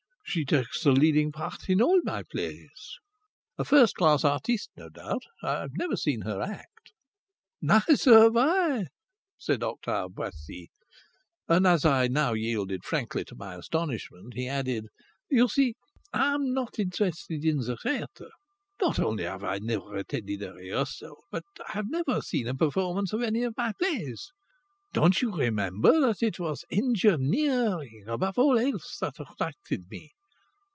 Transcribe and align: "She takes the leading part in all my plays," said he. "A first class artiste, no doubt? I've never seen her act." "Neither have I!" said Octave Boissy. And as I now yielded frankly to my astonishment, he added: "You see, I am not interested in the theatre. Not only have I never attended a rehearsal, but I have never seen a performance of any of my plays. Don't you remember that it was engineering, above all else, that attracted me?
"She 0.23 0.45
takes 0.45 0.81
the 0.81 0.93
leading 0.93 1.33
part 1.33 1.67
in 1.69 1.81
all 1.81 1.99
my 2.05 2.23
plays," 2.23 2.69
said 2.69 2.87
he. 3.57 3.61
"A 3.63 3.65
first 3.65 3.95
class 3.97 4.23
artiste, 4.23 4.69
no 4.77 4.87
doubt? 4.87 5.23
I've 5.43 5.73
never 5.73 5.97
seen 5.97 6.21
her 6.21 6.41
act." 6.41 6.93
"Neither 7.61 7.97
have 8.21 8.37
I!" 8.37 8.85
said 9.37 9.61
Octave 9.61 10.15
Boissy. 10.15 10.69
And 11.49 11.67
as 11.67 11.83
I 11.83 12.07
now 12.07 12.31
yielded 12.31 12.85
frankly 12.85 13.25
to 13.25 13.35
my 13.35 13.55
astonishment, 13.55 14.33
he 14.35 14.47
added: 14.47 14.87
"You 15.29 15.49
see, 15.49 15.73
I 16.13 16.33
am 16.35 16.53
not 16.53 16.79
interested 16.79 17.43
in 17.43 17.57
the 17.57 17.75
theatre. 17.75 18.31
Not 18.79 18.99
only 18.99 19.25
have 19.25 19.43
I 19.43 19.59
never 19.59 19.97
attended 19.97 20.43
a 20.43 20.53
rehearsal, 20.53 21.25
but 21.29 21.43
I 21.67 21.73
have 21.73 21.89
never 21.89 22.21
seen 22.21 22.47
a 22.47 22.55
performance 22.55 23.11
of 23.11 23.21
any 23.21 23.43
of 23.43 23.57
my 23.57 23.73
plays. 23.77 24.31
Don't 24.93 25.21
you 25.21 25.35
remember 25.35 25.99
that 25.99 26.23
it 26.23 26.39
was 26.39 26.63
engineering, 26.71 28.05
above 28.07 28.37
all 28.39 28.57
else, 28.57 28.97
that 29.01 29.19
attracted 29.19 29.89
me? 29.89 30.11